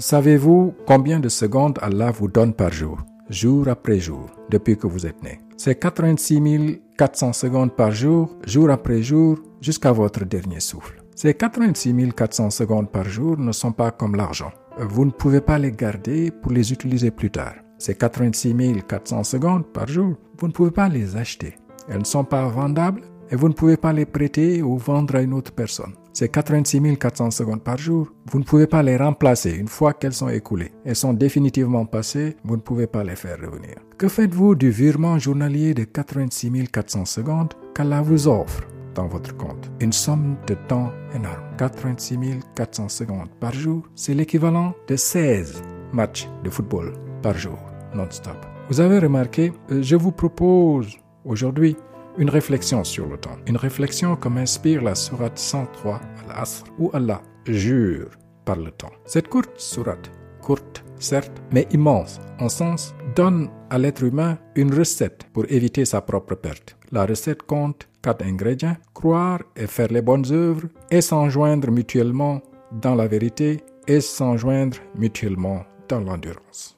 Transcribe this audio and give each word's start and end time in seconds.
Savez-vous 0.00 0.74
combien 0.86 1.18
de 1.18 1.28
secondes 1.28 1.76
Allah 1.82 2.12
vous 2.12 2.28
donne 2.28 2.54
par 2.54 2.70
jour, 2.70 2.98
jour 3.30 3.66
après 3.66 3.98
jour, 3.98 4.30
depuis 4.48 4.76
que 4.76 4.86
vous 4.86 5.06
êtes 5.06 5.20
né? 5.24 5.40
C'est 5.56 5.76
86 5.76 6.80
400 6.96 7.32
secondes 7.32 7.74
par 7.74 7.90
jour, 7.90 8.38
jour 8.46 8.70
après 8.70 9.02
jour, 9.02 9.40
jusqu'à 9.60 9.90
votre 9.90 10.24
dernier 10.24 10.60
souffle. 10.60 11.02
Ces 11.16 11.34
86 11.34 12.12
400 12.16 12.50
secondes 12.50 12.92
par 12.92 13.08
jour 13.08 13.36
ne 13.38 13.50
sont 13.50 13.72
pas 13.72 13.90
comme 13.90 14.14
l'argent. 14.14 14.52
Vous 14.78 15.04
ne 15.04 15.10
pouvez 15.10 15.40
pas 15.40 15.58
les 15.58 15.72
garder 15.72 16.30
pour 16.30 16.52
les 16.52 16.72
utiliser 16.72 17.10
plus 17.10 17.32
tard. 17.32 17.56
Ces 17.78 17.96
86 17.96 18.84
400 18.86 19.24
secondes 19.24 19.66
par 19.66 19.88
jour, 19.88 20.14
vous 20.38 20.46
ne 20.46 20.52
pouvez 20.52 20.70
pas 20.70 20.88
les 20.88 21.16
acheter. 21.16 21.58
Elles 21.88 21.98
ne 21.98 22.04
sont 22.04 22.22
pas 22.22 22.46
vendables 22.46 23.02
et 23.32 23.34
vous 23.34 23.48
ne 23.48 23.54
pouvez 23.54 23.76
pas 23.76 23.92
les 23.92 24.06
prêter 24.06 24.62
ou 24.62 24.76
vendre 24.76 25.16
à 25.16 25.22
une 25.22 25.34
autre 25.34 25.50
personne. 25.50 25.94
Ces 26.18 26.28
86 26.28 26.98
400 26.98 27.30
secondes 27.30 27.62
par 27.62 27.78
jour, 27.78 28.08
vous 28.28 28.40
ne 28.40 28.44
pouvez 28.44 28.66
pas 28.66 28.82
les 28.82 28.96
remplacer 28.96 29.52
une 29.52 29.68
fois 29.68 29.92
qu'elles 29.92 30.12
sont 30.12 30.28
écoulées. 30.28 30.72
Elles 30.84 30.96
sont 30.96 31.12
définitivement 31.12 31.86
passées, 31.86 32.36
vous 32.42 32.56
ne 32.56 32.60
pouvez 32.60 32.88
pas 32.88 33.04
les 33.04 33.14
faire 33.14 33.38
revenir. 33.38 33.76
Que 33.98 34.08
faites-vous 34.08 34.56
du 34.56 34.70
virement 34.70 35.16
journalier 35.20 35.74
de 35.74 35.84
86 35.84 36.70
400 36.72 37.04
secondes 37.04 37.54
qu'Allah 37.72 38.02
vous 38.02 38.26
offre 38.26 38.64
dans 38.96 39.06
votre 39.06 39.36
compte? 39.36 39.70
Une 39.78 39.92
somme 39.92 40.34
de 40.48 40.54
temps 40.54 40.90
énorme. 41.14 41.54
86 41.56 42.18
400 42.56 42.88
secondes 42.88 43.30
par 43.38 43.52
jour, 43.52 43.84
c'est 43.94 44.14
l'équivalent 44.14 44.74
de 44.88 44.96
16 44.96 45.62
matchs 45.92 46.28
de 46.42 46.50
football 46.50 46.94
par 47.22 47.38
jour, 47.38 47.60
non-stop. 47.94 48.44
Vous 48.68 48.80
avez 48.80 48.98
remarqué, 48.98 49.52
euh, 49.70 49.82
je 49.82 49.94
vous 49.94 50.10
propose 50.10 50.96
aujourd'hui 51.24 51.76
une 52.18 52.30
réflexion 52.30 52.84
sur 52.84 53.06
le 53.06 53.16
temps. 53.16 53.36
Une 53.46 53.56
réflexion 53.56 54.16
comme 54.16 54.38
inspire 54.38 54.82
la 54.82 54.94
sourate 54.94 55.38
103 55.38 56.00
Al-Asr, 56.26 56.64
où 56.78 56.90
Allah 56.92 57.22
jure 57.46 58.10
par 58.44 58.56
le 58.56 58.70
temps. 58.70 58.92
Cette 59.06 59.28
courte 59.28 59.58
sourate, 59.58 60.10
courte 60.42 60.84
certes, 60.98 61.42
mais 61.52 61.66
immense 61.72 62.18
en 62.40 62.48
sens, 62.48 62.94
donne 63.14 63.48
à 63.70 63.78
l'être 63.78 64.02
humain 64.02 64.38
une 64.56 64.74
recette 64.74 65.24
pour 65.32 65.44
éviter 65.48 65.84
sa 65.84 66.00
propre 66.00 66.34
perte. 66.34 66.76
La 66.90 67.06
recette 67.06 67.42
compte 67.42 67.88
quatre 68.02 68.24
ingrédients, 68.24 68.76
croire 68.94 69.40
et 69.56 69.66
faire 69.66 69.88
les 69.88 70.02
bonnes 70.02 70.30
œuvres, 70.30 70.68
et 70.90 71.00
s'enjoindre 71.00 71.70
mutuellement 71.70 72.40
dans 72.72 72.94
la 72.94 73.06
vérité, 73.06 73.60
et 73.86 74.00
s'enjoindre 74.00 74.78
mutuellement 74.94 75.64
dans 75.88 76.00
l'endurance. 76.00 76.76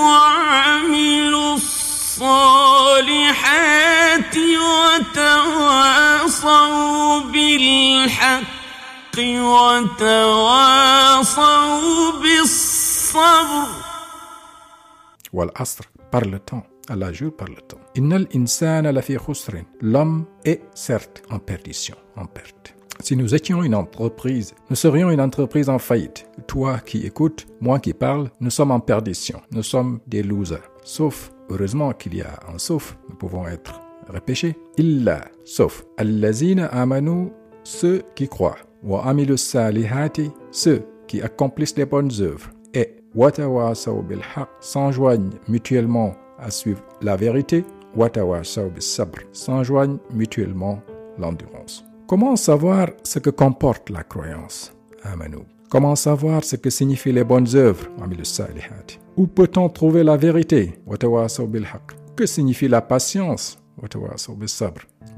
وعملوا 0.09 1.55
الصالحات 1.55 2.77
وتواصوا 5.13 6.41
بالحق 7.21 8.43
وتواصوا 9.19 10.62
par 16.11 16.23
le 16.23 16.39
temps. 16.39 16.65
Allah 16.89 17.13
jure 17.13 17.35
par 17.35 17.49
le 17.49 17.57
temps. 17.57 17.79
L'homme 19.81 20.27
est 20.45 20.61
certes 20.75 21.23
en 21.31 21.39
perdition, 21.39 21.97
en 22.17 22.27
perte. 22.27 22.75
Si 23.01 23.17
nous 23.17 23.35
étions 23.35 23.63
une 23.63 23.75
entreprise, 23.75 24.55
nous 24.71 24.77
serions 24.77 25.11
une 25.11 25.21
entreprise 25.21 25.69
en 25.69 25.79
faillite. 25.79 26.27
Toi 26.47 26.79
qui 26.79 27.05
écoutes, 27.07 27.47
moi 27.61 27.81
qui 27.81 27.95
parle, 27.95 28.31
nous 28.41 28.51
sommes 28.51 28.71
en 28.71 28.81
perdition. 28.81 29.41
Nous 29.51 29.63
sommes 29.63 29.99
des 30.07 30.23
losers. 30.23 30.71
Sauf, 30.85 31.33
heureusement 31.51 31.93
qu'il 31.93 32.15
y 32.15 32.23
a 32.23 32.39
un 32.53 32.59
sauf, 32.59 32.97
nous 33.09 33.17
pouvons 33.17 33.47
être 33.49 33.81
repêchés. 34.09 34.57
Illa, 34.77 35.25
sauf. 35.45 35.85
Allazina 35.97 36.67
amanu, 36.67 37.31
ceux 37.65 38.03
qui 38.15 38.29
croient. 38.29 38.59
Wa 38.83 39.05
amilu 39.07 39.37
salihati, 39.37 40.31
ceux 40.51 40.85
qui 41.09 41.23
accomplissent 41.23 41.77
les 41.77 41.87
bonnes 41.87 42.13
œuvres. 42.21 42.51
Et 42.75 42.97
Watawasaw 43.15 44.03
s'enjoignent 44.61 45.31
mutuellement 45.49 46.15
à 46.39 46.51
suivre 46.51 46.83
la 47.03 47.17
vérité. 47.17 47.65
Watawasaw 47.95 48.71
bil 48.71 48.83
sabr 48.83 49.21
s'enjoignent 49.33 49.99
mutuellement 50.15 50.81
l'endurance. 51.19 51.85
Comment 52.07 52.37
savoir 52.37 52.89
ce 53.03 53.19
que 53.19 53.31
comporte 53.31 53.91
la 53.91 54.03
croyance 54.03 54.73
Amanu. 55.03 55.45
Comment 55.69 55.97
savoir 55.97 56.45
ce 56.45 56.57
que 56.57 56.71
signifient 56.71 57.13
les 57.13 57.25
bonnes 57.25 57.55
œuvres 57.55 57.87
Où 59.17 59.27
peut-on 59.27 59.69
trouver 59.69 60.05
la 60.05 60.17
vérité? 60.17 60.79
Que 62.17 62.27
signifie 62.27 62.69
la 62.69 62.83
patience? 62.83 63.59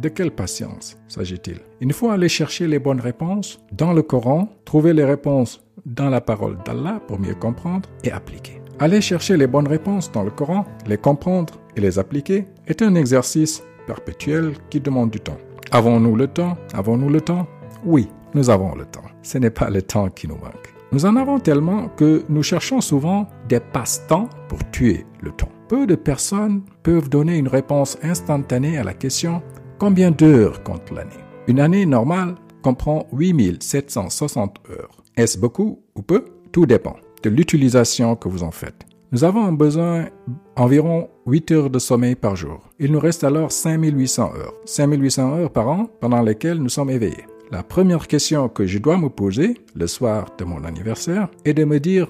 De 0.01 0.09
quelle 0.09 0.31
patience 0.31 0.97
s'agit-il? 1.09 1.59
Il 1.81 1.93
faut 1.93 2.11
aller 2.11 2.29
chercher 2.29 2.67
les 2.67 2.79
bonnes 2.79 3.01
réponses 3.01 3.61
dans 3.73 3.93
le 3.93 4.03
Coran, 4.03 4.49
trouver 4.65 4.93
les 4.93 5.05
réponses 5.05 5.64
dans 5.87 6.11
la 6.11 6.21
parole 6.21 6.59
d'Allah 6.65 7.01
pour 7.07 7.19
mieux 7.19 7.35
comprendre 7.35 7.89
et 8.03 8.13
appliquer. 8.13 8.61
Aller 8.79 9.01
chercher 9.01 9.37
les 9.37 9.47
bonnes 9.47 9.69
réponses 9.69 10.11
dans 10.11 10.25
le 10.25 10.31
Coran, 10.31 10.65
les 10.87 10.99
comprendre 10.99 11.55
et 11.77 11.81
les 11.81 11.99
appliquer 11.99 12.47
est 12.67 12.83
un 12.83 12.95
exercice 12.95 13.63
perpétuel 13.87 14.55
qui 14.71 14.81
demande 14.81 15.11
du 15.11 15.21
temps. 15.21 15.39
Avons-nous 15.71 16.17
le 16.17 16.27
temps? 16.27 16.57
Avons-nous 16.73 17.09
le 17.09 17.21
temps? 17.21 17.47
Oui, 17.85 18.09
nous 18.35 18.51
avons 18.51 18.75
le 18.75 18.85
temps. 18.85 19.03
Ce 19.23 19.39
n'est 19.39 19.51
pas 19.51 19.71
le 19.71 19.83
temps 19.83 20.09
qui 20.09 20.27
nous 20.27 20.37
manque. 20.37 20.75
Nous 20.93 21.07
en 21.07 21.17
avons 21.17 21.39
tellement 21.41 21.89
que 21.89 22.25
nous 22.29 22.43
cherchons 22.43 22.81
souvent 22.81 23.27
des 23.49 23.61
passe-temps 23.61 24.29
pour 24.49 24.59
tuer 24.71 25.07
le 25.21 25.33
temps. 25.33 25.49
Peu 25.69 25.87
de 25.87 25.95
personnes 25.95 26.63
peuvent 26.83 27.09
donner 27.09 27.37
une 27.37 27.49
réponse 27.49 27.99
instantanée 28.03 28.79
à 28.79 28.85
la 28.85 28.95
question 28.95 29.43
combien 29.79 30.11
d'heures 30.11 30.63
compte 30.63 30.91
l'année? 30.91 31.11
Une 31.49 31.61
année 31.61 31.87
normale 31.87 32.37
comprend 32.63 33.07
8760 33.13 34.61
heures. 34.71 35.04
Est-ce 35.17 35.39
beaucoup 35.39 35.81
ou 35.95 36.03
peu? 36.03 36.25
Tout 36.51 36.67
dépend 36.67 36.97
de 37.23 37.31
l'utilisation 37.31 38.17
que 38.17 38.29
vous 38.29 38.43
en 38.43 38.51
faites. 38.51 38.85
Nous 39.13 39.23
avons 39.23 39.53
besoin 39.53 40.09
environ 40.57 41.09
8 41.27 41.53
heures 41.53 41.71
de 41.71 41.79
sommeil 41.79 42.17
par 42.17 42.35
jour. 42.35 42.69
Il 42.81 42.91
nous 42.91 42.99
reste 42.99 43.23
alors 43.23 43.53
5800 43.53 44.33
heures. 44.35 44.55
5800 44.65 45.37
heures 45.37 45.53
par 45.53 45.69
an 45.69 45.87
pendant 46.01 46.21
lesquelles 46.21 46.59
nous 46.59 46.69
sommes 46.69 46.91
éveillés. 46.91 47.27
La 47.53 47.63
première 47.63 48.09
question 48.09 48.49
que 48.49 48.67
je 48.67 48.79
dois 48.79 48.99
me 48.99 49.09
poser 49.09 49.55
le 49.77 49.87
soir 49.87 50.31
de 50.37 50.45
mon 50.45 50.65
anniversaire 50.65 51.29
est 51.45 51.55
de 51.55 51.65
me 51.65 51.79
dire 51.79 52.09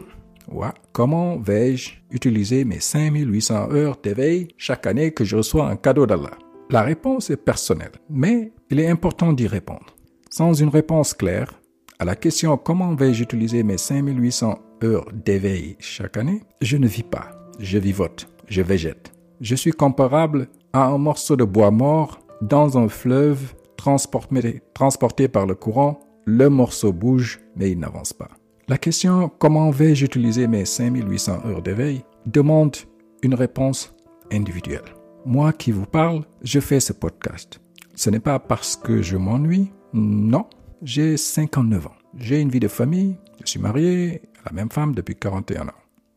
ouais, 0.50 0.68
comment 0.92 1.36
vais-je 1.36 1.96
utiliser 2.10 2.64
mes 2.64 2.80
5800 2.80 3.70
heures 3.70 3.98
d'éveil 4.02 4.48
chaque 4.56 4.86
année 4.86 5.12
que 5.12 5.24
je 5.24 5.36
reçois 5.36 5.68
un 5.68 5.76
cadeau 5.76 6.06
d'Allah? 6.06 6.38
La 6.70 6.80
réponse 6.80 7.28
est 7.28 7.36
personnelle, 7.36 7.92
mais 8.08 8.52
il 8.70 8.80
est 8.80 8.88
important 8.88 9.34
d'y 9.34 9.46
répondre. 9.46 9.94
Sans 10.30 10.54
une 10.54 10.70
réponse 10.70 11.12
claire, 11.12 11.60
à 11.98 12.04
la 12.04 12.16
question 12.16 12.56
comment 12.56 12.94
vais-je 12.94 13.22
utiliser 13.22 13.62
mes 13.62 13.78
5800 13.78 14.58
heures 14.82 15.06
d'éveil 15.12 15.76
chaque 15.78 16.16
année, 16.16 16.42
je 16.60 16.76
ne 16.76 16.86
vis 16.86 17.02
pas, 17.02 17.30
je 17.58 17.78
vivote, 17.78 18.28
je 18.48 18.62
végète. 18.62 19.12
Je 19.40 19.54
suis 19.54 19.72
comparable 19.72 20.48
à 20.72 20.86
un 20.86 20.98
morceau 20.98 21.36
de 21.36 21.44
bois 21.44 21.70
mort 21.70 22.20
dans 22.42 22.78
un 22.78 22.88
fleuve 22.88 23.54
transporté, 23.76 24.62
transporté 24.74 25.28
par 25.28 25.46
le 25.46 25.54
courant. 25.54 26.00
Le 26.24 26.48
morceau 26.48 26.92
bouge, 26.92 27.40
mais 27.56 27.70
il 27.70 27.78
n'avance 27.78 28.12
pas. 28.12 28.30
La 28.68 28.78
question 28.78 29.30
comment 29.38 29.70
vais-je 29.70 30.06
utiliser 30.06 30.46
mes 30.46 30.64
5800 30.64 31.42
heures 31.46 31.62
d'éveil? 31.62 32.04
demande 32.26 32.76
une 33.22 33.34
réponse 33.34 33.94
individuelle. 34.32 34.94
Moi 35.26 35.52
qui 35.52 35.70
vous 35.70 35.86
parle, 35.86 36.24
je 36.42 36.60
fais 36.60 36.80
ce 36.80 36.92
podcast. 36.92 37.60
Ce 37.94 38.10
n'est 38.10 38.20
pas 38.20 38.38
parce 38.38 38.76
que 38.76 39.02
je 39.02 39.16
m'ennuie, 39.16 39.70
non, 39.92 40.46
j'ai 40.82 41.16
59 41.16 41.86
ans. 41.86 41.94
J'ai 42.16 42.40
une 42.40 42.50
vie 42.50 42.60
de 42.60 42.68
famille. 42.68 43.16
Je 43.44 43.50
suis 43.50 43.60
marié 43.60 44.22
à 44.44 44.50
la 44.50 44.52
même 44.52 44.70
femme 44.70 44.94
depuis 44.94 45.16
41 45.16 45.68
ans. 45.68 45.72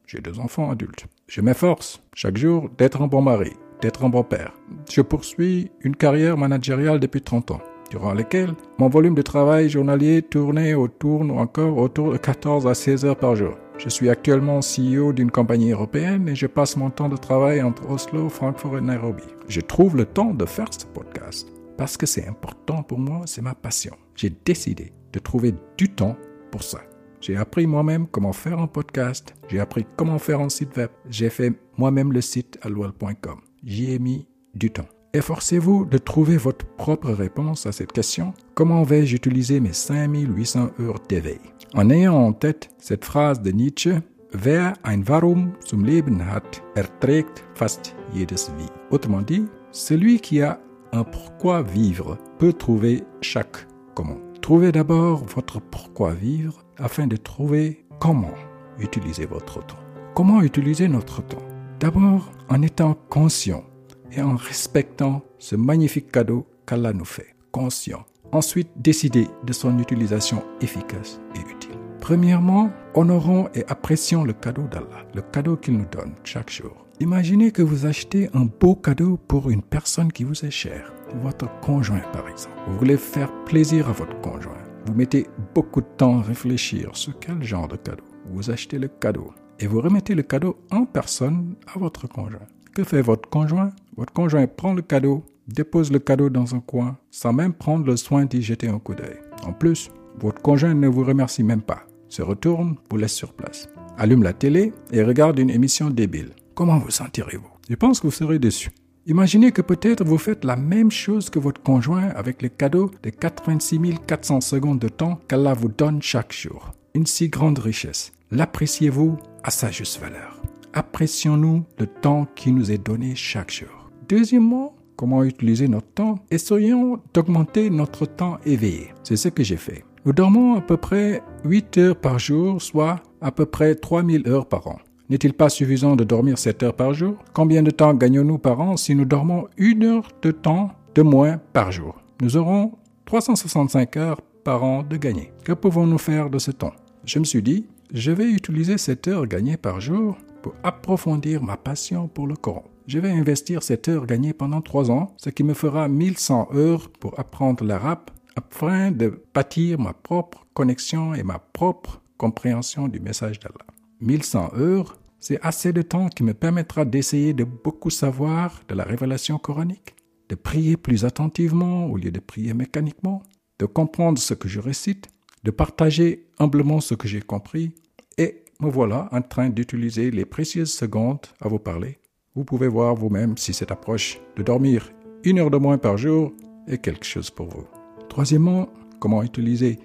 J'ai 0.06 0.19
deux 0.19 0.39
enfants 0.39 0.71
adultes. 0.71 1.06
Je 1.27 1.42
m'efforce 1.42 2.01
chaque 2.13 2.38
jour 2.38 2.69
d'être 2.77 3.01
un 3.01 3.07
bon 3.07 3.21
mari, 3.21 3.54
d'être 3.81 4.06
un 4.06 4.09
bon 4.09 4.24
père. 4.24 4.54
Je 4.89 5.01
poursuis 5.01 5.71
une 5.81 5.95
carrière 5.95 6.38
managériale 6.38 7.00
depuis 7.00 7.21
30 7.21 7.51
ans, 7.51 7.62
durant 7.89 8.13
laquelle 8.13 8.54
mon 8.77 8.88
volume 8.88 9.15
de 9.15 9.21
travail 9.21 9.69
journalier 9.69 10.21
tournait 10.21 10.75
autour 10.75 11.21
ou 11.21 11.38
encore 11.38 11.77
autour 11.77 12.13
de 12.13 12.18
14 12.18 12.68
à 12.68 12.74
16 12.74 13.06
heures 13.06 13.18
par 13.18 13.36
jour. 13.36 13.56
Je 13.77 13.89
suis 13.89 14.10
actuellement 14.10 14.60
CEO 14.62 15.13
d'une 15.13 15.30
compagnie 15.30 15.71
européenne 15.71 16.30
et 16.30 16.36
je 16.36 16.48
passe 16.48 16.77
mon 16.77 16.89
temps 16.89 17.10
de 17.10 17.18
travail 17.18 17.62
entre 17.62 17.89
Oslo, 17.89 18.30
Francfort 18.30 18.77
et 18.77 18.81
Nairobi. 18.81 19.24
Je 19.50 19.62
trouve 19.62 19.98
le 19.98 20.06
temps 20.06 20.33
de 20.33 20.45
faire 20.45 20.69
ce 20.71 20.86
podcast 20.86 21.56
parce 21.77 21.97
que 21.97 22.06
c'est 22.06 22.27
important 22.27 22.83
pour 22.83 23.00
moi, 23.00 23.21
c'est 23.25 23.41
ma 23.41 23.56
passion. 23.56 23.95
J'ai 24.15 24.29
décidé 24.29 24.94
de 25.13 25.19
trouver 25.19 25.53
du 25.77 25.89
temps 25.89 26.18
pour 26.51 26.63
ça. 26.63 26.81
J'ai 27.21 27.35
appris 27.35 27.68
moi-même 27.68 28.07
comment 28.07 28.33
faire 28.33 28.59
un 28.59 28.68
podcast, 28.68 29.33
j'ai 29.47 29.59
appris 29.59 29.85
comment 29.95 30.19
faire 30.19 30.39
un 30.39 30.50
site 30.50 30.75
web, 30.77 30.89
j'ai 31.09 31.29
fait 31.29 31.53
moi-même 31.77 32.13
le 32.13 32.21
site 32.21 32.59
alwell.com. 32.62 33.39
J'y 33.63 33.91
ai 33.94 34.00
mis 34.00 34.27
du 34.53 34.71
temps. 34.71 34.88
Efforcez-vous 35.13 35.85
de 35.85 35.97
trouver 35.97 36.38
votre 36.38 36.65
propre 36.75 37.12
réponse 37.12 37.65
à 37.65 37.71
cette 37.71 37.91
question. 37.91 38.33
Comment 38.53 38.83
vais-je 38.83 39.15
utiliser 39.15 39.59
mes 39.59 39.74
5800 39.74 40.71
heures 40.79 41.00
d'éveil? 41.07 41.39
En 41.74 41.89
ayant 41.89 42.15
en 42.15 42.33
tête 42.33 42.69
cette 42.77 43.06
phrase 43.06 43.41
de 43.41 43.51
Nietzsche, 43.51 44.01
Wer 44.33 44.74
ein 44.83 45.07
Warum 45.07 45.53
zum 45.63 45.85
Leben 45.85 46.19
hat, 46.19 46.62
erträgt 46.75 47.44
fast 47.56 47.95
jedes 48.13 48.51
Wie. 48.57 48.68
Autrement 48.91 49.21
dit, 49.21 49.47
celui 49.71 50.19
qui 50.19 50.41
a 50.41 50.59
un 50.94 51.04
pourquoi 51.04 51.62
vivre 51.62 52.18
peut 52.39 52.54
trouver 52.54 53.04
chaque 53.22 53.68
comment. 53.95 54.18
Trouvez 54.42 54.72
d'abord 54.72 55.24
votre 55.25 55.60
pourquoi 55.60 56.13
vivre 56.13 56.63
afin 56.78 57.07
de 57.07 57.18
trouver 57.18 57.86
comment 58.00 58.34
utiliser 58.80 59.25
votre 59.25 59.66
temps. 59.66 59.80
Comment 60.16 60.42
utiliser 60.42 60.88
notre 60.88 61.22
temps? 61.22 61.44
D'abord 61.80 62.31
en 62.50 62.62
étant 62.62 62.98
conscient 63.10 63.63
et 64.12 64.22
en 64.22 64.36
respectant 64.36 65.22
ce 65.38 65.56
magnifique 65.56 66.12
cadeau 66.12 66.48
qu'Allah 66.66 66.94
nous 66.94 67.06
fait. 67.06 67.36
Conscient. 67.51 68.06
Ensuite, 68.31 68.69
décider 68.78 69.28
de 69.45 69.54
son 69.54 69.80
utilisation 69.80 70.44
efficace 70.62 71.19
et 71.36 71.39
utile. 71.39 71.78
Premièrement, 72.00 72.72
honorons 72.94 73.50
et 73.54 73.66
apprécions 73.68 74.24
le 74.24 74.34
cadeau 74.34 74.63
d'Allah, 74.63 75.06
le 75.13 75.22
cadeau 75.22 75.57
qu'il 75.57 75.78
nous 75.78 75.86
donne 75.92 76.16
chaque 76.24 76.50
jour. 76.50 76.87
Imaginez 77.00 77.52
que 77.52 77.62
vous 77.62 77.86
achetez 77.86 78.28
un 78.34 78.46
beau 78.46 78.76
cadeau 78.76 79.20
pour 79.28 79.52
une 79.52 79.62
personne 79.62 80.12
qui 80.12 80.24
vous 80.24 80.46
est 80.46 80.52
chère, 80.52 80.92
votre 81.22 81.48
conjoint 81.60 82.02
par 82.12 82.28
exemple. 82.28 82.56
Vous 82.68 82.78
voulez 82.80 82.98
faire 82.98 83.32
plaisir 83.46 83.88
à 83.88 83.92
votre 83.92 84.20
conjoint. 84.22 84.58
Vous 84.86 84.94
mettez 84.94 85.28
beaucoup 85.54 85.82
de 85.82 85.88
temps 85.98 86.20
à 86.20 86.24
réfléchir 86.24 86.90
sur 86.94 87.20
quel 87.20 87.44
genre 87.44 87.68
de 87.68 87.76
cadeau. 87.76 88.04
Vous 88.26 88.50
achetez 88.50 88.80
le 88.80 88.88
cadeau 88.88 89.32
et 89.60 89.68
vous 89.68 89.80
remettez 89.80 90.16
le 90.16 90.24
cadeau 90.24 90.58
en 90.72 90.86
personne 90.86 91.56
à 91.74 91.78
votre 91.78 92.08
conjoint. 92.08 92.48
Que 92.74 92.84
fait 92.84 93.02
votre 93.02 93.30
conjoint? 93.30 93.72
Votre 93.96 94.14
conjoint 94.14 94.48
prend 94.48 94.74
le 94.74 94.82
cadeau, 94.82 95.24
dépose 95.48 95.92
le 95.92 96.00
cadeau 96.00 96.30
dans 96.30 96.56
un 96.56 96.60
coin, 96.62 96.98
sans 97.12 97.34
même 97.34 97.54
prendre 97.54 97.86
le 97.86 97.96
soin 97.96 98.26
d'y 98.26 98.42
jeter 98.42 98.70
un 98.70 98.80
coup 98.80 98.96
d'œil. 98.96 99.20
En 99.44 99.54
plus, 99.54 99.92
votre 100.20 100.42
conjoint 100.42 100.74
ne 100.74 100.88
vous 100.88 101.04
remercie 101.04 101.44
même 101.44 101.62
pas 101.62 101.84
se 102.10 102.22
retourne, 102.22 102.76
vous 102.90 102.98
laisse 102.98 103.14
sur 103.14 103.34
place, 103.34 103.70
allume 103.98 104.24
la 104.24 104.34
télé 104.34 104.74
et 104.92 105.04
regarde 105.04 105.40
une 105.40 105.50
émission 105.50 105.90
débile. 105.90 106.32
Comment 106.57 106.80
vous 106.80 106.89
sentirez-vous? 106.89 107.51
Je 107.69 107.75
pense 107.75 108.00
que 108.00 108.07
vous 108.07 108.12
serez 108.12 108.39
déçu. 108.39 108.71
Imaginez 109.06 109.51
que 109.51 109.62
peut-être 109.62 110.04
vous 110.04 110.18
faites 110.18 110.44
la 110.44 110.56
même 110.56 110.89
chose 110.89 111.30
que 111.30 111.38
votre 111.38 111.62
conjoint 111.62 112.09
avec 112.15 112.42
le 112.42 112.50
cadeau 112.50 112.89
de 113.04 113.12
86 113.12 113.80
400 114.07 114.42
secondes 114.42 114.80
de 114.80 114.89
temps 114.89 115.19
qu'Allah 115.27 115.54
vous 115.54 115.68
donne 115.68 116.01
chaque 116.01 116.33
jour. 116.33 116.71
Une 116.95 117.06
si 117.06 117.30
grande 117.30 117.59
richesse. 117.59 118.12
L'appréciez-vous 118.31 119.19
à 119.44 119.51
sa 119.51 119.69
juste 119.69 120.01
valeur. 120.01 120.42
Apprécions-nous 120.74 121.63
le 121.77 121.86
temps 121.86 122.25
qui 122.36 122.51
nous 122.51 122.71
est 122.71 122.83
donné 122.83 123.13
chaque 123.13 123.51
jour. 123.51 123.92
Deuxièmement, 124.10 124.75
comment 124.95 125.24
utiliser 125.24 125.68
notre 125.68 125.94
temps? 125.94 126.15
Essayons 126.31 127.00
d'augmenter 127.13 127.69
notre 127.69 128.07
temps 128.07 128.39
éveillé. 128.48 128.95
C'est 129.03 129.15
ce 129.15 129.30
que 129.30 129.44
j'ai 129.44 129.57
fait. 129.57 129.86
Nous 130.06 130.13
dormons 130.13 130.56
à 130.56 130.62
peu 130.62 130.77
près 130.77 131.21
8 131.45 131.77
heures 131.77 131.95
par 131.95 132.18
jour, 132.18 132.63
soit 132.63 133.03
à 133.21 133.31
peu 133.31 133.45
près 133.45 133.75
3000 133.75 134.27
heures 134.27 134.48
par 134.48 134.65
an. 134.65 134.80
N'est-il 135.09 135.33
pas 135.33 135.48
suffisant 135.48 135.95
de 135.95 136.04
dormir 136.04 136.38
7 136.38 136.63
heures 136.63 136.75
par 136.75 136.94
jour? 136.94 137.15
Combien 137.33 137.63
de 137.63 137.71
temps 137.71 137.94
gagnons-nous 137.94 138.39
par 138.39 138.59
an 138.59 138.75
si 138.75 138.94
nous 138.94 139.06
dormons 139.06 139.48
une 139.56 139.83
heure 139.83 140.09
de 140.21 140.31
temps 140.31 140.71
de 140.95 141.01
moins 141.01 141.39
par 141.54 141.71
jour? 141.71 141.95
Nous 142.21 142.36
aurons 142.36 142.74
365 143.06 143.95
heures 143.95 144.21
par 144.44 144.65
an 144.65 144.83
de 144.83 144.98
gagner. 144.98 145.31
Que 145.45 145.54
pouvons-nous 145.54 145.98
faire 145.98 146.30
de 146.30 146.39
ce 146.39 146.51
temps? 146.51 146.74
Je 147.06 147.19
me 147.19 147.24
suis 147.24 147.42
dit, 147.42 147.68
je 147.94 148.12
vais 148.12 148.30
utiliser 148.30 148.77
cette 148.77 149.07
heure 149.07 149.27
gagnée 149.27 149.56
par 149.56 149.80
jour 149.80 150.18
pour 150.42 150.54
approfondir 150.62 151.42
ma 151.42 151.56
passion 151.56 152.10
pour 152.10 152.27
le 152.27 152.36
Coran. 152.36 152.65
Je 152.86 153.00
vais 153.00 153.12
investir 153.12 153.63
cette 153.63 153.88
heure 153.88 154.06
gagnée 154.06 154.33
pendant 154.33 154.62
3 154.62 154.92
ans, 154.92 155.13
ce 155.15 155.30
qui 155.30 155.44
me 155.44 155.53
fera 155.53 155.88
1100 155.88 156.50
heures 156.53 156.89
pour 156.89 157.18
apprendre 157.18 157.63
l'arabe 157.63 158.10
afin 158.36 158.92
de 158.92 159.24
bâtir 159.33 159.80
ma 159.80 159.94
propre 159.94 160.45
connexion 160.53 161.13
et 161.13 161.24
ma 161.24 161.39
propre 161.39 162.01
compréhension 162.18 162.89
du 162.89 163.00
message 163.00 163.39
d'Allah. 163.39 163.76
1100 164.02 164.54
heures, 164.56 164.98
c'est 165.20 165.40
assez 165.42 165.74
de 165.74 165.82
temps 165.82 166.10
qui 166.10 166.24
me 166.24 166.34
permettra 166.34 166.86
d'essayer 166.86 167.34
de 167.34 167.44
beaucoup 167.44 167.90
savoir 167.90 168.62
de 168.68 168.76
la 168.76 168.84
révélation 168.84 169.38
coranique, 169.38 169.96
de 170.30 170.36
prier 170.36 170.78
plus 170.78 171.06
attentivement 171.06 171.88
au 171.88 171.98
lieu 171.98 172.12
de 172.12 172.20
prier 172.20 172.54
mécaniquement, 172.54 173.24
de 173.60 173.66
comprendre 173.66 174.20
ce 174.20 174.34
que 174.34 174.48
je 174.48 174.60
récite, 174.60 175.08
de 175.44 175.52
partager 175.52 176.28
humblement 176.40 176.82
ce 176.82 176.94
que 176.94 177.08
j'ai 177.08 177.22
compris, 177.22 177.72
et 178.18 178.44
me 178.60 178.70
voilà 178.70 179.10
en 179.12 179.22
train 179.22 179.50
d'utiliser 179.50 180.12
les 180.12 180.26
précieuses 180.26 180.74
secondes 180.74 181.26
à 181.42 181.48
vous 181.48 181.60
parler. 181.60 182.00
Vous 182.36 182.44
pouvez 182.44 182.68
voir 182.68 182.96
vous-même 182.96 183.38
si 183.38 183.54
cette 183.54 183.72
approche 183.72 184.20
de 184.36 184.44
dormir 184.44 184.92
une 185.24 185.40
heure 185.40 185.50
de 185.50 185.58
moins 185.58 185.78
par 185.78 185.98
jour 185.98 186.32
est 186.68 186.78
quelque 186.78 187.06
chose 187.06 187.30
pour 187.30 187.48
vous. 187.48 187.66
Troisièmement, 188.10 188.70
comment 189.00 189.24
utiliser 189.24 189.80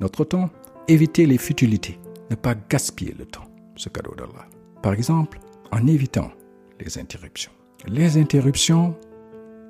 notre 0.00 0.24
temps? 0.24 0.50
Éviter 0.88 1.26
les 1.26 1.38
futilités, 1.38 1.98
ne 2.30 2.36
pas 2.36 2.54
gaspiller 2.54 3.14
le 3.18 3.26
temps, 3.26 3.44
ce 3.78 3.88
cadeau 3.88 4.14
d'Allah. 4.14 4.46
Par 4.82 4.92
exemple, 4.92 5.40
en 5.72 5.86
évitant 5.86 6.30
les 6.80 6.98
interruptions. 6.98 7.52
Les 7.86 8.16
interruptions 8.16 8.94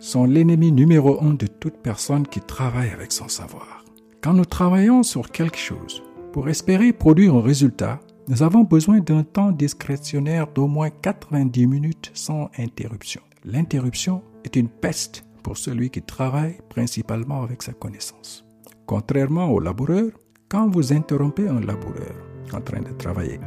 sont 0.00 0.25
l'ennemi 0.25 0.72
numéro 0.72 1.22
un 1.22 1.34
de 1.34 1.46
toute 1.46 1.78
personne 1.78 2.26
qui 2.26 2.40
travaille 2.40 2.90
avec 2.90 3.12
son 3.12 3.28
savoir. 3.28 3.84
Quand 4.22 4.32
nous 4.32 4.44
travaillons 4.44 5.02
sur 5.02 5.31
quelque 5.31 5.58
chose, 5.58 6.02
pour 6.32 6.49
espérer 6.49 6.93
produire 6.93 7.34
un 7.34 7.43
résultat, 7.43 8.00
nous 8.28 8.43
avons 8.43 8.62
besoin 8.62 9.00
d'un 9.00 9.22
temps 9.22 9.52
discrétionnaire 9.52 10.46
d'au 10.49 10.66
moins 10.66 10.90
90 10.90 11.66
minutes 11.66 12.11
sans 12.14 12.50
interruption. 12.58 13.22
L'interruption 13.44 14.22
est 14.44 14.56
une 14.56 14.69
peste 14.69 15.25
pour 15.43 15.56
celui 15.56 15.90
qui 15.90 16.02
travaille 16.02 16.58
principalement 16.69 17.43
avec 17.43 17.62
sa 17.62 17.72
connaissance. 17.72 18.44
Contrairement 18.87 19.50
au 19.50 19.61
laboureur, 19.61 20.11
quand 20.49 20.69
vous 20.69 20.93
interrompez 20.93 21.49
un 21.49 21.61
laboureur 21.61 22.14
en 22.52 22.61
train 22.61 22.81
de 22.81 22.93
travailler, 22.93 23.38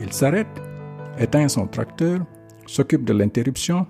il 0.00 0.12
s'arrête, 0.12 0.46
éteint 1.18 1.48
son 1.48 1.66
tracteur, 1.66 2.20
s'occupe 2.66 3.04
de 3.04 3.12
l'interruption 3.12 3.86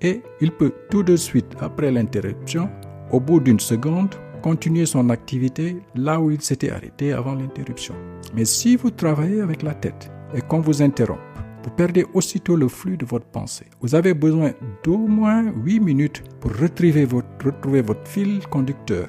et 0.00 0.22
il 0.40 0.50
peut 0.50 0.72
tout 0.90 1.02
de 1.02 1.16
suite 1.16 1.54
après 1.60 1.90
l'interruption, 1.90 2.68
au 3.10 3.20
bout 3.20 3.40
d'une 3.40 3.60
seconde, 3.60 4.14
continuer 4.42 4.86
son 4.86 5.08
activité 5.10 5.76
là 5.94 6.20
où 6.20 6.30
il 6.30 6.40
s'était 6.40 6.70
arrêté 6.70 7.12
avant 7.12 7.34
l'interruption. 7.34 7.94
Mais 8.34 8.44
si 8.44 8.76
vous 8.76 8.90
travaillez 8.90 9.40
avec 9.40 9.62
la 9.62 9.74
tête 9.74 10.10
et 10.34 10.40
qu'on 10.40 10.60
vous 10.60 10.82
interrompt, 10.82 11.20
vous 11.62 11.70
perdez 11.70 12.04
aussitôt 12.12 12.56
le 12.56 12.66
flux 12.66 12.96
de 12.96 13.04
votre 13.04 13.26
pensée. 13.26 13.66
Vous 13.80 13.94
avez 13.94 14.14
besoin 14.14 14.52
d'au 14.82 14.98
moins 14.98 15.52
8 15.64 15.78
minutes 15.78 16.24
pour 16.40 16.50
retrouver 16.56 17.04
votre, 17.04 17.28
retrouver 17.44 17.82
votre 17.82 18.06
fil 18.08 18.40
conducteur. 18.48 19.08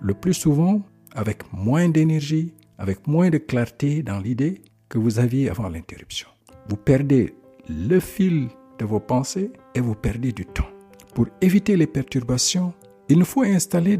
Le 0.00 0.14
plus 0.14 0.34
souvent, 0.34 0.82
avec 1.14 1.44
moins 1.52 1.88
d'énergie, 1.88 2.54
avec 2.78 3.06
moins 3.06 3.30
de 3.30 3.38
clarté 3.38 4.02
dans 4.02 4.18
l'idée 4.18 4.62
que 4.92 4.98
vous 4.98 5.18
aviez 5.18 5.48
avant 5.48 5.70
l'interruption. 5.70 6.28
Vous 6.68 6.76
perdez 6.76 7.34
le 7.66 7.98
fil 7.98 8.48
de 8.78 8.84
vos 8.84 9.00
pensées 9.00 9.50
et 9.74 9.80
vous 9.80 9.94
perdez 9.94 10.32
du 10.32 10.44
temps. 10.44 10.68
Pour 11.14 11.28
éviter 11.40 11.78
les 11.78 11.86
perturbations, 11.86 12.74
il 13.08 13.18
nous 13.18 13.24
faut 13.24 13.42
installer 13.42 13.98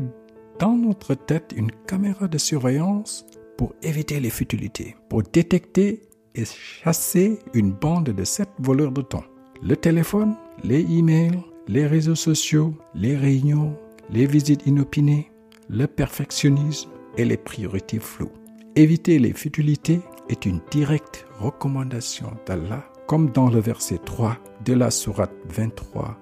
dans 0.58 0.76
notre 0.76 1.14
tête 1.14 1.54
une 1.56 1.72
caméra 1.86 2.28
de 2.28 2.36
surveillance 2.36 3.24
pour 3.56 3.74
éviter 3.82 4.20
les 4.20 4.28
futilités, 4.28 4.94
pour 5.08 5.22
détecter 5.22 6.02
et 6.34 6.44
chasser 6.44 7.38
une 7.54 7.72
bande 7.72 8.10
de 8.10 8.24
sept 8.24 8.50
voleurs 8.58 8.92
de 8.92 9.00
temps. 9.00 9.24
Le 9.62 9.76
téléphone, 9.76 10.36
les 10.62 10.80
emails, 10.80 11.40
les 11.68 11.86
réseaux 11.86 12.14
sociaux, 12.14 12.74
les 12.94 13.16
réunions, 13.16 13.74
les 14.10 14.26
visites 14.26 14.66
inopinées, 14.66 15.30
le 15.70 15.86
perfectionnisme 15.86 16.90
et 17.16 17.24
les 17.24 17.38
priorités 17.38 17.98
floues. 17.98 18.41
Éviter 18.75 19.19
les 19.19 19.33
futilités 19.33 20.01
est 20.29 20.45
une 20.45 20.59
directe 20.69 21.25
recommandation 21.39 22.31
d'Allah, 22.45 22.83
comme 23.07 23.31
dans 23.31 23.49
le 23.49 23.59
verset 23.59 23.99
3 24.03 24.37
de 24.65 24.73
la 24.73 24.91
sourate 24.91 25.33
23 25.49 26.17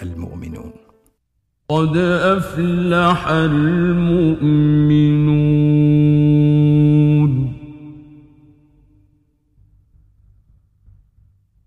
Al-Mu'minun. 0.00 0.72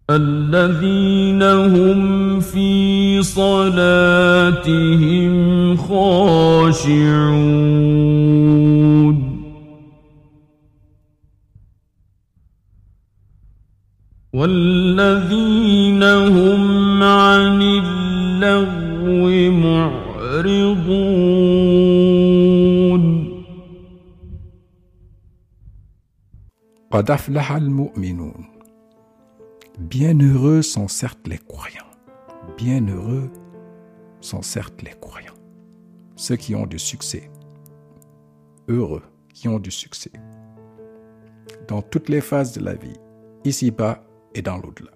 الذين 0.10 1.44
هم 1.44 2.40
في 2.40 3.24
صلاتهم 3.24 4.56
خاشعون 5.78 7.24
والذين 14.38 16.04
هم 16.04 17.04
عن 17.04 17.62
اللغو 17.62 19.52
معرضون 19.52 20.84
قد 26.92 27.12
أفلح 27.12 27.52
المؤمنون 27.52 28.54
Bienheureux 29.80 30.62
sont 30.62 30.88
certes 30.88 31.28
les 31.28 31.40
croyants. 31.40 31.92
Bienheureux 32.58 33.32
sont 34.22 34.44
certes 34.44 34.84
les 34.84 34.94
croyants, 35.02 35.34
ceux 36.16 36.36
qui 36.36 36.54
ont 36.54 36.68
du 36.68 36.78
succès, 36.78 37.32
heureux, 38.68 39.02
qui 39.34 39.48
ont 39.48 39.60
du 39.60 39.72
succès 39.72 40.12
dans 41.68 41.82
toutes 41.82 42.10
les 42.10 42.22
phases 42.22 42.54
de 42.54 42.64
la 42.64 42.76
vie, 42.76 43.00
ici-bas 43.46 44.04
et 44.39 44.43
dans 44.43 44.57
l'au-delà. 44.57 44.93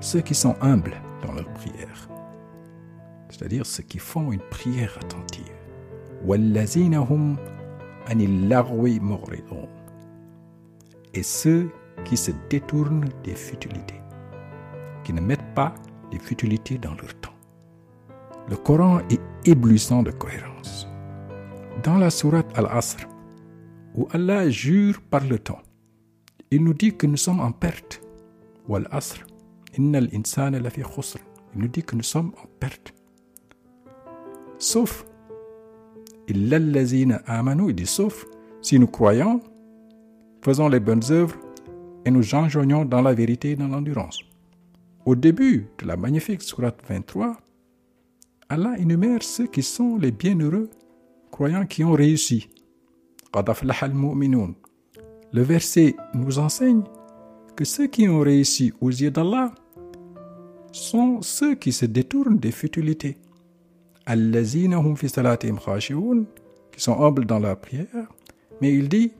Ceux 0.00 0.20
qui 0.20 0.34
sont 0.34 0.56
humbles 0.60 0.96
dans 1.24 1.32
leur 1.32 1.52
prière, 1.52 2.08
c'est-à-dire 3.28 3.66
ceux 3.66 3.82
qui 3.82 3.98
font 3.98 4.32
une 4.32 4.40
prière 4.50 4.98
attentive. 5.00 5.54
Et 11.14 11.22
ceux 11.22 11.70
qui 12.04 12.16
se 12.16 12.30
détournent 12.48 13.08
des 13.22 13.34
futilités, 13.34 14.00
qui 15.04 15.12
ne 15.12 15.20
mettent 15.20 15.54
pas 15.54 15.74
les 16.10 16.18
futilités 16.18 16.78
dans 16.78 16.94
leur 16.94 17.14
temps. 17.20 17.34
Le 18.48 18.56
Coran 18.56 19.00
est 19.10 19.20
éblouissant 19.44 20.02
de 20.02 20.10
cohérence. 20.10 20.88
Dans 21.82 21.98
la 21.98 22.08
sourate 22.08 22.50
Al-Asr, 22.56 23.06
où 23.94 24.08
Allah 24.12 24.48
jure 24.50 25.00
par 25.00 25.24
le 25.24 25.38
temps, 25.38 25.62
il 26.50 26.64
nous 26.64 26.74
dit 26.74 26.96
que 26.96 27.06
nous 27.06 27.16
sommes 27.16 27.40
en 27.40 27.52
perte. 27.52 28.00
Wal-Asr, 28.68 29.24
innal 29.76 30.08
insana 30.12 30.58
lafi 30.60 30.82
khusr. 30.82 31.18
Il 31.54 31.62
nous 31.62 31.68
dit 31.68 31.82
que 31.82 31.96
nous 31.96 32.02
sommes 32.02 32.32
en 32.42 32.46
perte. 32.60 32.94
Sauf, 34.58 35.04
amanu, 37.26 37.68
il 37.68 37.74
dit 37.74 37.86
sauf 37.86 38.26
si 38.60 38.78
nous 38.78 38.86
croyons, 38.86 39.40
faisons 40.42 40.68
les 40.68 40.80
bonnes 40.80 41.02
œuvres 41.10 41.36
et 42.04 42.10
nous 42.10 42.34
enjoignons 42.34 42.84
dans 42.84 43.02
la 43.02 43.14
vérité 43.14 43.52
et 43.52 43.56
dans 43.56 43.68
l'endurance. 43.68 44.20
Au 45.04 45.14
début 45.14 45.68
de 45.78 45.86
la 45.86 45.96
magnifique 45.96 46.42
sourate 46.42 46.80
23, 46.88 47.36
Allah 48.48 48.74
énumère 48.78 49.22
ceux 49.22 49.46
qui 49.46 49.62
sont 49.62 49.96
les 49.96 50.10
bienheureux 50.10 50.70
croyants 51.30 51.66
qui 51.66 51.84
ont 51.84 51.92
réussi. 51.92 52.48
Le 55.32 55.42
verset 55.42 55.96
nous 56.14 56.38
enseigne 56.38 56.82
que 57.56 57.64
ceux 57.64 57.86
qui 57.86 58.08
ont 58.08 58.20
réussi 58.20 58.72
aux 58.80 58.88
yeux 58.88 59.10
d'Allah 59.10 59.52
sont 60.72 61.20
ceux 61.22 61.54
qui 61.54 61.72
se 61.72 61.86
détournent 61.86 62.38
des 62.38 62.52
futilités. 62.52 63.18
qui 66.72 66.80
sont 66.80 67.00
humbles 67.02 67.26
dans 67.26 67.38
la 67.38 67.56
prière. 67.56 68.08
Mais 68.60 68.72
il 68.72 68.88
dit 68.88 69.12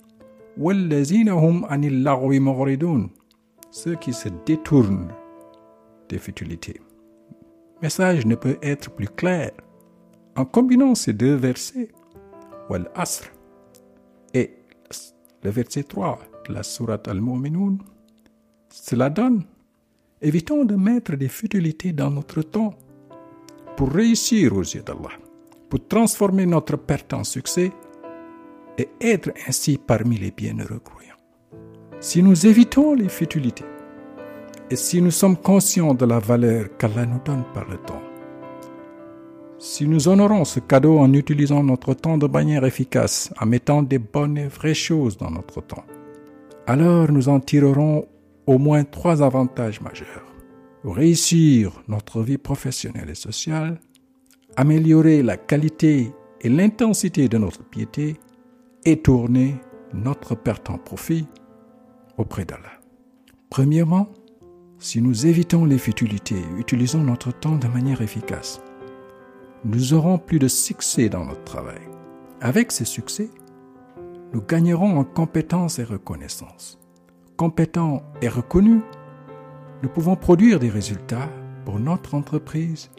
ceux 3.70 3.94
qui 3.96 4.12
se 4.12 4.28
détournent 4.46 5.12
des 6.08 6.18
futilités. 6.18 6.80
Le 7.76 7.82
message 7.82 8.26
ne 8.26 8.34
peut 8.34 8.58
être 8.62 8.90
plus 8.90 9.08
clair. 9.08 9.50
En 10.36 10.44
combinant 10.44 10.94
ces 10.94 11.12
deux 11.12 11.34
versets, 11.34 11.90
Wal 12.70 12.90
Asr 12.94 13.30
et 14.34 14.58
le 15.42 15.50
verset 15.50 15.84
3 15.84 16.18
de 16.48 16.54
la 16.54 16.62
Sourate 16.62 17.08
Al-Mu'minun, 17.08 17.78
cela 18.70 19.10
donne 19.10 19.44
évitons 20.20 20.64
de 20.64 20.74
mettre 20.74 21.16
des 21.16 21.28
futilités 21.28 21.92
dans 21.92 22.10
notre 22.10 22.42
temps 22.42 22.74
pour 23.76 23.92
réussir 23.92 24.54
aux 24.54 24.62
yeux 24.62 24.82
d'Allah, 24.82 25.16
pour 25.68 25.86
transformer 25.86 26.46
notre 26.46 26.76
perte 26.76 27.12
en 27.12 27.24
succès 27.24 27.70
et 28.76 28.88
être 29.00 29.30
ainsi 29.46 29.78
parmi 29.78 30.16
les 30.18 30.30
bienheureux 30.30 30.80
croyants. 30.80 31.14
Si 32.00 32.22
nous 32.22 32.46
évitons 32.46 32.94
les 32.94 33.08
futilités 33.08 33.64
et 34.70 34.76
si 34.76 35.00
nous 35.00 35.10
sommes 35.10 35.36
conscients 35.36 35.94
de 35.94 36.04
la 36.04 36.18
valeur 36.18 36.76
qu'Allah 36.76 37.06
nous 37.06 37.20
donne 37.24 37.44
par 37.54 37.68
le 37.68 37.78
temps, 37.78 38.02
si 39.58 39.88
nous 39.88 40.08
honorons 40.08 40.44
ce 40.44 40.60
cadeau 40.60 40.98
en 40.98 41.12
utilisant 41.12 41.64
notre 41.64 41.94
temps 41.94 42.16
de 42.16 42.28
manière 42.28 42.64
efficace, 42.64 43.32
en 43.40 43.46
mettant 43.46 43.82
des 43.82 43.98
bonnes 43.98 44.38
et 44.38 44.46
vraies 44.46 44.74
choses 44.74 45.16
dans 45.16 45.30
notre 45.30 45.60
temps, 45.60 45.84
alors 46.66 47.10
nous 47.10 47.28
en 47.28 47.40
tirerons 47.40 48.06
au 48.46 48.58
moins 48.58 48.84
trois 48.84 49.22
avantages 49.22 49.80
majeurs. 49.80 50.24
Réussir 50.84 51.82
notre 51.88 52.22
vie 52.22 52.38
professionnelle 52.38 53.10
et 53.10 53.16
sociale, 53.16 53.80
améliorer 54.56 55.22
la 55.22 55.36
qualité 55.36 56.12
et 56.40 56.48
l'intensité 56.48 57.28
de 57.28 57.36
notre 57.36 57.64
piété 57.64 58.16
et 58.84 58.96
tourner 58.98 59.56
notre 59.92 60.36
perte 60.36 60.70
en 60.70 60.78
profit 60.78 61.26
auprès 62.16 62.44
d'Allah. 62.44 62.80
Premièrement, 63.50 64.08
si 64.78 65.02
nous 65.02 65.26
évitons 65.26 65.64
les 65.64 65.78
futilités 65.78 66.42
utilisons 66.58 67.02
notre 67.02 67.32
temps 67.32 67.56
de 67.56 67.66
manière 67.66 68.02
efficace, 68.02 68.60
nous 69.64 69.94
aurons 69.94 70.18
plus 70.18 70.38
de 70.38 70.48
succès 70.48 71.08
dans 71.08 71.24
notre 71.24 71.44
travail. 71.44 71.80
Avec 72.40 72.72
ce 72.72 72.84
succès, 72.84 73.30
nous 74.32 74.42
gagnerons 74.42 74.98
en 74.98 75.04
compétences 75.04 75.78
et 75.78 75.84
reconnaissance. 75.84 76.78
Compétents 77.36 78.02
et 78.22 78.28
reconnus, 78.28 78.82
nous 79.82 79.88
pouvons 79.88 80.16
produire 80.16 80.58
des 80.58 80.70
résultats 80.70 81.28
pour 81.64 81.78
notre 81.78 82.14
entreprise, 82.14 82.90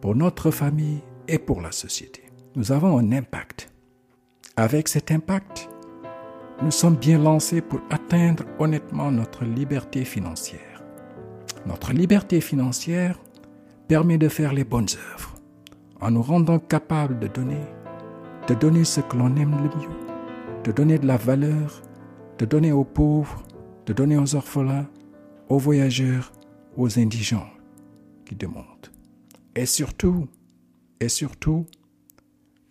pour 0.00 0.14
notre 0.14 0.50
famille 0.50 1.00
et 1.28 1.38
pour 1.38 1.60
la 1.60 1.72
société. 1.72 2.22
Nous 2.56 2.72
avons 2.72 2.98
un 2.98 3.12
impact 3.12 3.70
avec 4.60 4.88
cet 4.88 5.10
impact, 5.10 5.70
nous 6.62 6.70
sommes 6.70 6.96
bien 6.96 7.18
lancés 7.18 7.62
pour 7.62 7.80
atteindre 7.88 8.44
honnêtement 8.58 9.10
notre 9.10 9.44
liberté 9.44 10.04
financière. 10.04 10.82
Notre 11.64 11.94
liberté 11.94 12.42
financière 12.42 13.18
permet 13.88 14.18
de 14.18 14.28
faire 14.28 14.52
les 14.52 14.64
bonnes 14.64 14.88
œuvres 15.14 15.39
en 16.00 16.10
nous 16.10 16.22
rendant 16.22 16.58
capables 16.58 17.18
de 17.18 17.26
donner, 17.26 17.64
de 18.48 18.54
donner 18.54 18.84
ce 18.84 19.00
que 19.00 19.16
l'on 19.16 19.34
aime 19.36 19.56
le 19.56 19.80
mieux, 19.80 19.96
de 20.64 20.72
donner 20.72 20.98
de 20.98 21.06
la 21.06 21.16
valeur, 21.16 21.82
de 22.38 22.44
donner 22.44 22.72
aux 22.72 22.84
pauvres, 22.84 23.42
de 23.86 23.92
donner 23.92 24.16
aux 24.16 24.34
orphelins, 24.34 24.86
aux 25.48 25.58
voyageurs, 25.58 26.32
aux 26.76 26.98
indigents 26.98 27.50
qui 28.24 28.34
demandent. 28.34 28.90
Et 29.54 29.66
surtout, 29.66 30.28
et 31.00 31.08
surtout, 31.08 31.66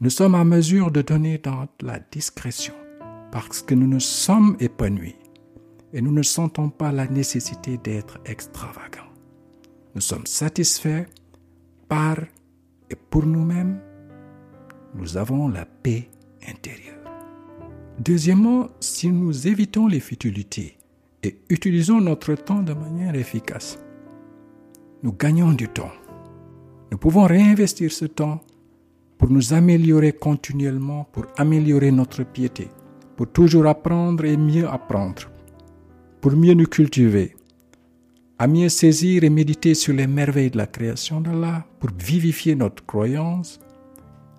nous 0.01 0.09
sommes 0.09 0.35
en 0.35 0.45
mesure 0.45 0.91
de 0.91 1.01
donner 1.01 1.37
dans 1.37 1.67
la 1.81 1.99
discrétion 1.99 2.73
parce 3.31 3.61
que 3.61 3.75
nous 3.75 3.87
nous 3.87 3.99
sommes 3.99 4.55
épanouis 4.59 5.15
et 5.93 6.01
nous 6.01 6.11
ne 6.11 6.23
sentons 6.23 6.69
pas 6.69 6.91
la 6.91 7.07
nécessité 7.07 7.77
d'être 7.77 8.19
extravagants. 8.25 9.11
Nous 9.95 10.01
sommes 10.01 10.25
satisfaits 10.25 11.05
par 11.87 12.17
et 12.89 12.95
pour 12.95 13.25
nous-mêmes. 13.25 13.79
Nous 14.95 15.17
avons 15.17 15.47
la 15.47 15.65
paix 15.65 16.09
intérieure. 16.47 16.95
Deuxièmement, 17.99 18.69
si 18.79 19.09
nous 19.09 19.47
évitons 19.47 19.87
les 19.87 19.99
futilités 19.99 20.77
et 21.23 21.37
utilisons 21.49 22.01
notre 22.01 22.33
temps 22.35 22.63
de 22.63 22.73
manière 22.73 23.15
efficace, 23.15 23.77
nous 25.03 25.13
gagnons 25.13 25.51
du 25.51 25.67
temps. 25.67 25.91
Nous 26.91 26.97
pouvons 26.97 27.25
réinvestir 27.25 27.91
ce 27.91 28.05
temps 28.05 28.41
pour 29.17 29.29
nous 29.29 29.53
améliorer 29.53 30.13
continuellement, 30.13 31.05
pour 31.11 31.25
améliorer 31.37 31.91
notre 31.91 32.23
piété, 32.23 32.69
pour 33.15 33.31
toujours 33.31 33.67
apprendre 33.67 34.25
et 34.25 34.37
mieux 34.37 34.67
apprendre, 34.67 35.29
pour 36.21 36.31
mieux 36.31 36.53
nous 36.53 36.65
cultiver, 36.67 37.35
à 38.39 38.47
mieux 38.47 38.69
saisir 38.69 39.23
et 39.23 39.29
méditer 39.29 39.75
sur 39.75 39.93
les 39.93 40.07
merveilles 40.07 40.49
de 40.49 40.57
la 40.57 40.67
création 40.67 41.21
d'Allah, 41.21 41.65
pour 41.79 41.91
vivifier 41.97 42.55
notre 42.55 42.85
croyance, 42.85 43.59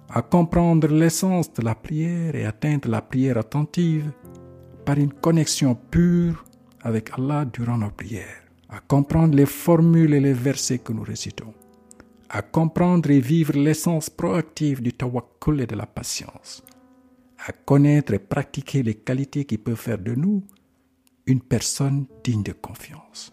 à 0.09 0.23
comprendre 0.23 0.88
l'essence 0.88 1.52
de 1.52 1.62
la 1.62 1.75
prière 1.75 2.35
et 2.35 2.45
atteindre 2.45 2.88
la 2.88 3.02
prière 3.02 3.38
attentive 3.38 4.11
par 4.85 4.99
une 4.99 5.12
connexion 5.12 5.76
pure 5.76 6.45
avec 6.83 7.11
Allah 7.16 7.45
durant 7.45 7.78
nos 7.78 7.90
prières, 7.90 8.42
à 8.69 8.80
comprendre 8.80 9.37
les 9.37 9.47
formules 9.47 10.14
et 10.14 10.21
les 10.21 10.33
versets 10.33 10.78
que 10.78 10.92
nous 10.92 11.04
récitons 11.04 11.54
à 12.30 12.42
comprendre 12.42 13.11
et 13.11 13.21
vivre 13.21 13.59
l'essence 13.59 14.09
proactive 14.09 14.80
du 14.80 14.92
tawakkul 14.92 15.61
et 15.61 15.66
de 15.66 15.75
la 15.75 15.87
patience, 15.87 16.62
à 17.45 17.50
connaître 17.52 18.14
et 18.14 18.21
pratiquer 18.21 18.85
les 18.85 18.95
qualités 18.95 19.45
qui 19.45 19.59
peuvent 19.59 19.75
faire 19.75 19.99
de 19.99 20.14
nous 20.14 20.45
une 21.26 21.40
personne 21.40 22.07
digne 22.23 22.45
de 22.45 22.52
confiance. 22.52 23.33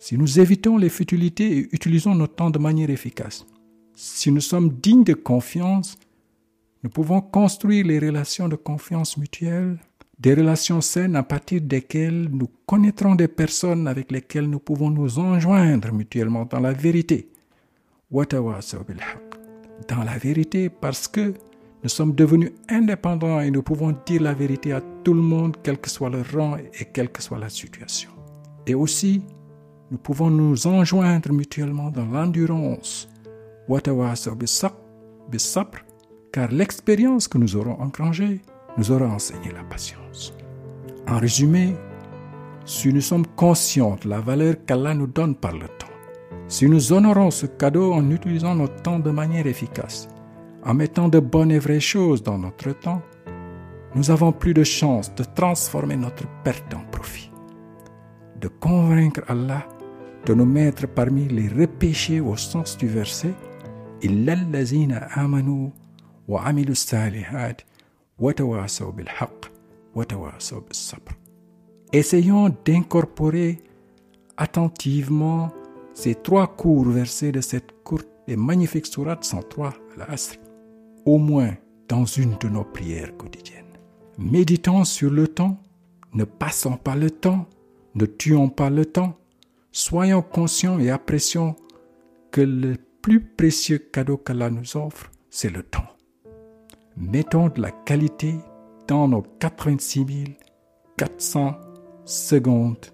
Si 0.00 0.16
nous 0.16 0.38
évitons 0.38 0.76
les 0.76 0.88
futilités 0.88 1.58
et 1.58 1.68
utilisons 1.72 2.14
notre 2.14 2.34
temps 2.36 2.50
de 2.50 2.58
manière 2.58 2.90
efficace, 2.90 3.46
si 3.94 4.30
nous 4.30 4.40
sommes 4.40 4.70
dignes 4.80 5.04
de 5.04 5.14
confiance, 5.14 5.98
nous 6.84 6.90
pouvons 6.90 7.20
construire 7.20 7.84
les 7.86 7.98
relations 7.98 8.48
de 8.48 8.54
confiance 8.54 9.16
mutuelle, 9.16 9.78
des 10.18 10.34
relations 10.34 10.80
saines 10.80 11.16
à 11.16 11.22
partir 11.22 11.60
desquelles 11.60 12.28
nous 12.30 12.48
connaîtrons 12.66 13.16
des 13.16 13.28
personnes 13.28 13.88
avec 13.88 14.12
lesquelles 14.12 14.48
nous 14.48 14.60
pouvons 14.60 14.90
nous 14.90 15.18
enjoindre 15.18 15.92
mutuellement 15.92 16.44
dans 16.44 16.60
la 16.60 16.72
vérité, 16.72 17.28
dans 18.10 20.04
la 20.04 20.18
vérité 20.18 20.68
parce 20.68 21.08
que 21.08 21.34
nous 21.82 21.88
sommes 21.88 22.14
devenus 22.14 22.50
indépendants 22.68 23.40
et 23.40 23.50
nous 23.50 23.62
pouvons 23.62 23.96
dire 24.06 24.22
la 24.22 24.34
vérité 24.34 24.72
à 24.72 24.80
tout 25.04 25.14
le 25.14 25.20
monde, 25.20 25.56
quel 25.62 25.78
que 25.78 25.88
soit 25.88 26.10
le 26.10 26.22
rang 26.34 26.56
et 26.56 26.84
quelle 26.92 27.10
que 27.10 27.22
soit 27.22 27.38
la 27.38 27.48
situation. 27.48 28.10
Et 28.66 28.74
aussi, 28.74 29.22
nous 29.90 29.98
pouvons 29.98 30.28
nous 30.28 30.66
enjoindre 30.66 31.32
mutuellement 31.32 31.90
dans 31.90 32.04
l'endurance, 32.06 33.08
car 36.30 36.52
l'expérience 36.52 37.28
que 37.28 37.38
nous 37.38 37.56
aurons 37.56 37.80
engrangée 37.80 38.42
nous 38.76 38.90
aura 38.92 39.06
enseigné 39.06 39.50
la 39.50 39.64
patience. 39.64 40.34
En 41.06 41.18
résumé, 41.18 41.74
si 42.66 42.92
nous 42.92 43.00
sommes 43.00 43.26
conscients 43.26 43.96
de 44.02 44.10
la 44.10 44.20
valeur 44.20 44.56
qu'Allah 44.66 44.92
nous 44.92 45.06
donne 45.06 45.34
par 45.34 45.52
le 45.52 45.66
temps, 45.66 45.86
si 46.48 46.68
nous 46.68 46.92
honorons 46.92 47.30
ce 47.30 47.46
cadeau 47.46 47.94
en 47.94 48.10
utilisant 48.10 48.54
notre 48.54 48.82
temps 48.82 48.98
de 48.98 49.10
manière 49.10 49.46
efficace, 49.46 50.08
en 50.64 50.74
mettant 50.74 51.08
de 51.08 51.18
bonnes 51.18 51.50
et 51.50 51.58
vraies 51.58 51.80
choses 51.80 52.22
dans 52.22 52.36
notre 52.36 52.72
temps, 52.72 53.00
nous 53.94 54.10
avons 54.10 54.32
plus 54.32 54.52
de 54.52 54.64
chances 54.64 55.14
de 55.14 55.24
transformer 55.24 55.96
notre 55.96 56.24
perte 56.44 56.74
en 56.74 56.84
profit, 56.90 57.30
de 58.38 58.48
convaincre 58.48 59.22
Allah 59.28 59.66
de 60.28 60.34
nous 60.34 60.44
mettre 60.44 60.86
parmi 60.86 61.26
les 61.26 61.48
repêchés 61.48 62.20
au 62.20 62.36
sens 62.36 62.76
du 62.76 62.86
verset 62.86 63.32
amanu 65.14 65.70
wa 66.28 66.52
Essayons 71.92 72.54
d'incorporer 72.64 73.58
attentivement 74.36 75.50
ces 75.94 76.14
trois 76.14 76.46
courts 76.46 76.90
versets 76.90 77.32
de 77.32 77.40
cette 77.40 77.82
courte 77.82 78.08
et 78.26 78.36
magnifique 78.36 78.86
sourate 78.86 79.24
103 79.24 79.68
à 79.68 79.72
l'Asr, 79.96 80.34
au 81.06 81.16
moins 81.16 81.54
dans 81.88 82.04
une 82.04 82.36
de 82.36 82.48
nos 82.48 82.64
prières 82.64 83.16
quotidiennes. 83.16 83.64
Méditons 84.18 84.84
sur 84.84 85.10
le 85.10 85.26
temps, 85.26 85.56
ne 86.12 86.24
passons 86.24 86.76
pas 86.76 86.96
le 86.96 87.10
temps, 87.10 87.46
ne 87.94 88.04
tuons 88.04 88.50
pas 88.50 88.68
le 88.68 88.84
temps, 88.84 89.17
soyons 89.78 90.22
conscients 90.22 90.80
et 90.80 90.90
apprécions 90.90 91.54
que 92.32 92.40
le 92.40 92.74
plus 93.00 93.20
précieux 93.20 93.78
cadeau 93.78 94.16
qu'Allah 94.16 94.50
nous 94.50 94.76
offre, 94.76 95.10
c'est 95.30 95.50
le 95.50 95.62
temps. 95.62 95.86
Mettons 96.96 97.48
de 97.48 97.62
la 97.62 97.70
qualité 97.70 98.34
dans 98.88 99.06
nos 99.06 99.22
86 99.22 100.36
400 100.96 101.54
secondes 102.04 102.86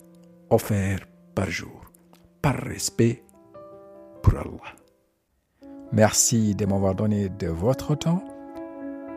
offertes 0.50 1.09
par 1.35 1.49
jour, 1.50 1.91
par 2.43 2.57
respect 2.57 3.25
pour 4.23 4.35
Allah. 4.35 4.76
Merci 5.91 6.55
de 6.55 6.67
m'avoir 6.67 6.95
donné 6.95 7.31
de 7.31 7.47
votre 7.47 7.95
temps. 7.95 8.23